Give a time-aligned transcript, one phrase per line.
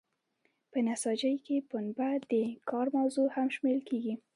[0.71, 2.33] په نساجۍ کې پنبه د
[2.69, 4.13] کار موضوع هم شمیرل کیږي.